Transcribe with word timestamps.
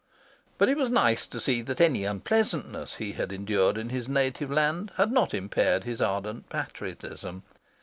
But 0.57 0.67
it 0.67 0.77
was 0.77 0.89
nice 0.89 1.27
to 1.27 1.39
see 1.39 1.61
that 1.61 1.79
any 1.79 2.05
unpleasantness 2.05 2.95
he 2.95 3.11
had 3.11 3.31
endured 3.31 3.77
in 3.77 3.89
his 3.89 4.07
native 4.09 4.49
land 4.49 4.91
had 4.97 5.11
not 5.11 5.31
impaired 5.31 5.83
his 5.83 6.01
ardent 6.01 6.49
patriotism. 6.49 7.43